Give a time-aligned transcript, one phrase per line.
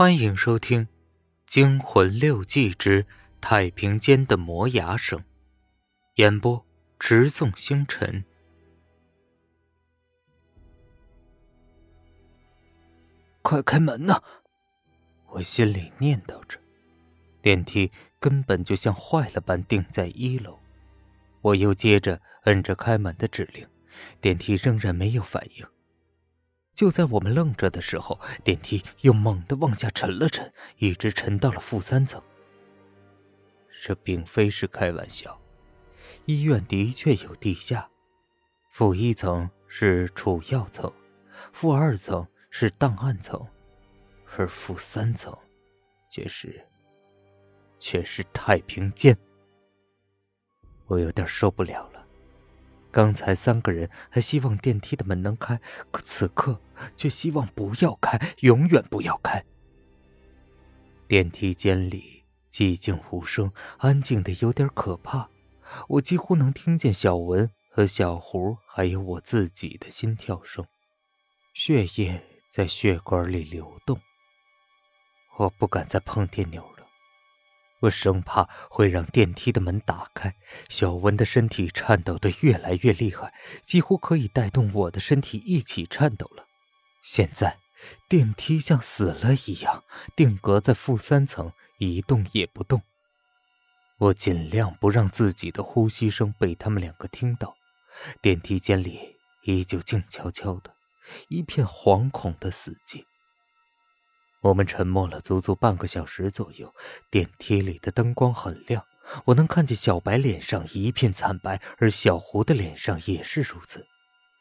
[0.00, 0.84] 欢迎收听
[1.44, 3.04] 《惊魂六记之
[3.38, 5.18] 太平间的磨牙声》，
[6.14, 6.64] 演播：
[6.98, 8.24] 直纵星辰。
[13.42, 14.22] 快开门呐！
[15.32, 16.58] 我心里念叨着。
[17.42, 20.58] 电梯根本就像坏了般定在一楼。
[21.42, 23.68] 我又接着摁着开门的指令，
[24.18, 25.66] 电梯仍然没有反应。
[26.80, 32.22] 就在我们愣着的时候，电梯又猛地往下沉了沉，一直沉到了负三层。
[33.82, 35.38] 这并非是开玩笑，
[36.24, 37.90] 医院的确有地下，
[38.70, 40.90] 负一层是储药层，
[41.52, 43.46] 负二层是档案层，
[44.38, 45.36] 而负三层，
[46.08, 46.66] 却是，
[47.78, 49.14] 却是太平间。
[50.86, 51.99] 我有点受不了了。
[52.90, 56.60] 刚才三个人还希望电梯的门能开，可此刻
[56.96, 59.44] 却希望不要开，永远不要开。
[61.06, 65.28] 电梯间里寂静无声，安静的有点可怕。
[65.88, 70.66] 我几乎能听见小文和小胡，还有我自己的心跳声，
[71.54, 74.00] 血液在血管里流动。
[75.38, 76.79] 我不敢再碰电钮了。
[77.80, 80.36] 我生怕会让电梯的门打开，
[80.68, 86.46] 小文的身体颤抖得越来越厉害，几乎可以带动我的身体一起颤抖了。
[87.02, 87.58] 现在，
[88.08, 92.82] 电梯像死了一样，定格在负三层，一动也不动。
[93.98, 97.56] 我尽量不让自己的呼吸声被他们两个听到。
[98.22, 100.74] 电梯间里依旧静悄悄的，
[101.28, 103.04] 一片惶恐的死寂。
[104.40, 106.74] 我们沉默了足足半个小时左右，
[107.10, 108.84] 电梯里的灯光很亮，
[109.26, 113.86] 我能看见小白脸上一片惨白，而小胡的脸上也是如此。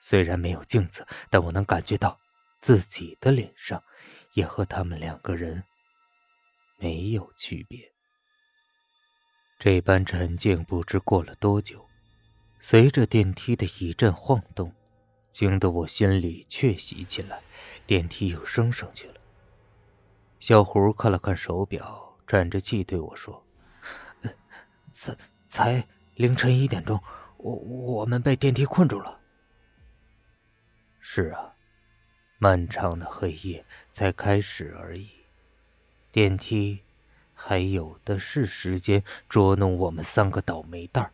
[0.00, 2.18] 虽然没有镜子，但我能感觉到
[2.60, 3.82] 自己的脸上
[4.34, 5.64] 也和他们两个人
[6.78, 7.92] 没有区别。
[9.58, 11.84] 这般沉静不知过了多久，
[12.60, 14.72] 随着电梯的一阵晃动，
[15.32, 17.42] 惊得我心里确喜起来，
[17.84, 19.14] 电梯又升上去了。
[20.38, 23.44] 小胡看了看手表，喘着气对我说
[24.92, 25.16] ：“才
[25.48, 27.00] 才凌晨一点钟，
[27.38, 29.20] 我我们被电梯困住了。”
[31.00, 31.54] 是啊，
[32.38, 35.10] 漫长的黑夜才开始而已，
[36.12, 36.84] 电梯
[37.34, 41.12] 还有的是时间捉弄我们三个倒霉蛋儿。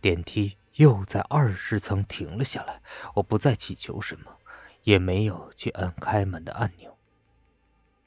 [0.00, 2.80] 电梯又在二十层停了下来，
[3.14, 4.38] 我不再祈求什么，
[4.84, 6.95] 也没有去按开门的按钮。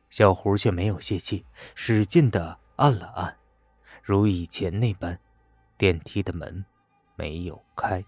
[0.10, 3.38] 小胡却没有泄气，使劲的按了按，
[4.04, 5.20] 如以前那般，
[5.78, 6.66] 电梯的门
[7.16, 8.04] 没有开。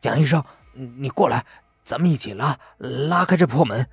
[0.00, 0.44] 蒋医生，
[0.74, 1.46] 你过来，
[1.84, 3.88] 咱们一起拉，拉开这破门。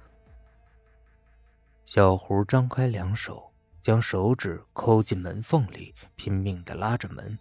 [1.86, 7.38] 小胡张开两手，将手指抠进门缝里，拼命的拉着门。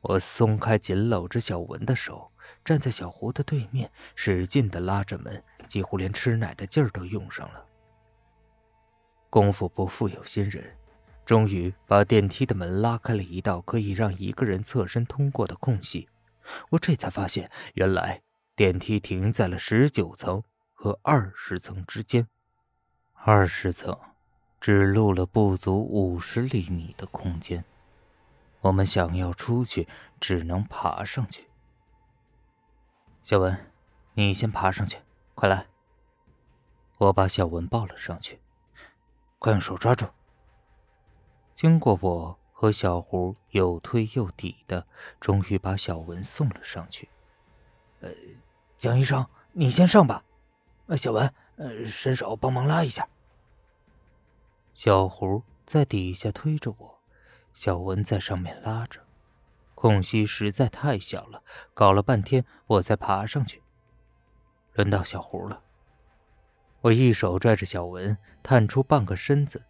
[0.00, 2.32] 我松开紧搂着小文的手。
[2.64, 7.64] 站在小胡的对面，使劲的拉着门，几乎连吃奶的劲儿都用上了。
[9.30, 10.76] 功夫不负有心人，
[11.26, 16.08] 终于把电梯的门拉开了一道可以让一个人侧身通过的空隙。
[16.70, 18.22] 我这才发现，原来
[18.56, 20.42] 电梯停在了十九层
[20.72, 22.26] 和二十层之间。
[23.12, 23.98] 二十层
[24.58, 27.62] 只露了不足五十厘米的空间，
[28.62, 29.86] 我们想要出去，
[30.18, 31.47] 只能爬上去。
[33.28, 33.70] 小文，
[34.14, 34.96] 你先爬上去，
[35.34, 35.66] 快来！
[36.96, 38.40] 我把小文抱了上去，
[39.38, 40.06] 快用手抓住。
[41.52, 44.86] 经过我和小胡又推又抵的，
[45.20, 47.10] 终于把小文送了上去。
[48.00, 48.08] 呃，
[48.78, 50.24] 蒋医生，你先上吧。
[50.86, 53.06] 呃，小文，呃，伸手帮忙拉一下。
[54.72, 57.00] 小胡在底下推着我，
[57.52, 59.02] 小文在上面拉着。
[59.80, 63.62] 空隙实在太小了，搞了半天我才爬上去。
[64.72, 65.62] 轮到小胡了，
[66.80, 69.66] 我一手拽着小文，探出半个身子，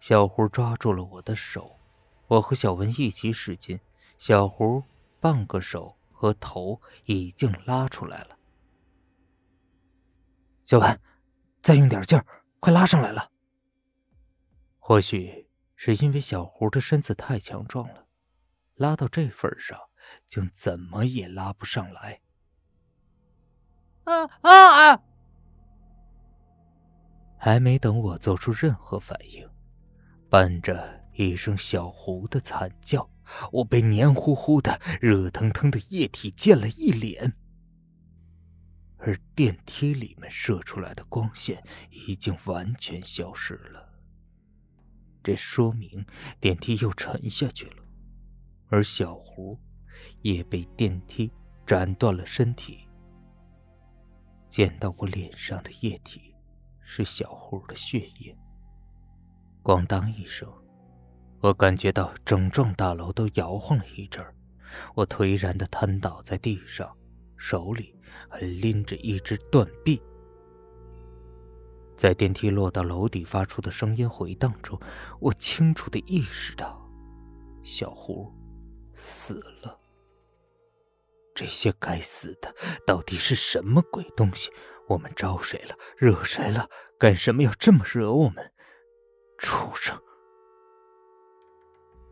[0.00, 1.78] 小胡抓住了我的手，
[2.26, 3.78] 我和小文一起使劲，
[4.18, 4.82] 小胡
[5.20, 8.36] 半个手和头已经拉出来了。
[10.64, 11.00] 小文，
[11.62, 12.26] 再用点劲儿，
[12.58, 13.30] 快拉上来了。
[14.80, 18.06] 或许是因为小胡的身子太强壮了。
[18.82, 19.78] 拉到这份上，
[20.26, 22.20] 竟怎么也拉不上来。
[24.02, 25.02] 啊啊啊！
[27.38, 29.48] 还没等我做出任何反应，
[30.28, 33.08] 伴着一声小胡的惨叫，
[33.52, 37.34] 我被黏糊糊的、热腾腾的液体溅了一脸。
[38.98, 43.92] 而电梯里面射出来的光线已经完全消失了。
[45.22, 46.04] 这说明
[46.40, 47.81] 电梯又沉下去了，
[48.72, 49.58] 而小胡
[50.22, 51.30] 也被电梯
[51.66, 52.88] 斩断了身体。
[54.48, 56.34] 溅到我脸上的液体
[56.80, 58.34] 是小胡的血液。
[59.62, 60.50] 咣当一声，
[61.40, 64.34] 我感觉到整幢大楼都摇晃了一阵儿，
[64.94, 66.90] 我颓然的瘫倒在地上，
[67.36, 67.94] 手里
[68.26, 70.00] 还拎着一只断臂。
[71.94, 74.80] 在电梯落到楼底发出的声音回荡中，
[75.20, 76.90] 我清楚的意识到，
[77.62, 78.32] 小胡
[79.02, 79.80] 死了。
[81.34, 82.54] 这些该死的
[82.86, 84.52] 到底是什么鬼东西？
[84.88, 85.76] 我们招谁了？
[85.96, 86.68] 惹谁了？
[86.98, 88.52] 干什么要这么惹我们？
[89.38, 90.00] 畜生！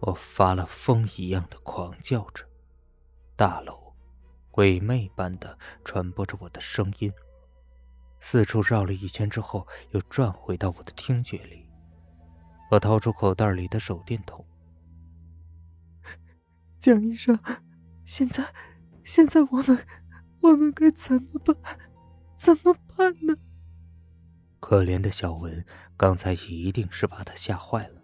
[0.01, 2.45] 我发了疯一样的狂叫着，
[3.37, 3.95] 大楼
[4.51, 7.13] 鬼魅般的传播着我的声音，
[8.19, 11.69] 四处绕了一圈之后，又转回到我的听觉里。
[12.71, 14.45] 我掏出口袋里的手电筒，
[16.81, 17.39] 蒋医生，
[18.07, 18.43] 现在，
[19.05, 19.87] 现在我们，
[20.41, 21.55] 我们该怎么办？
[22.39, 23.37] 怎么办呢？
[24.61, 25.63] 可怜的小文，
[25.95, 28.03] 刚才一定是把他吓坏了，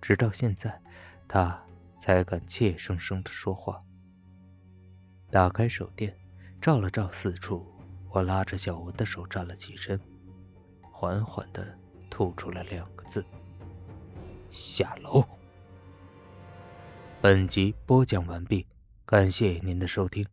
[0.00, 0.80] 直到现在，
[1.28, 1.62] 他
[1.98, 3.84] 才敢怯生生的说话。
[5.30, 6.16] 打开手电，
[6.62, 7.66] 照了照四处，
[8.08, 10.00] 我拉着小文的手站了起身，
[10.80, 11.78] 缓缓的
[12.08, 13.22] 吐出了两个字：
[14.50, 15.22] 下楼。
[17.22, 18.66] 本集播讲完毕，
[19.06, 20.26] 感谢您的收听。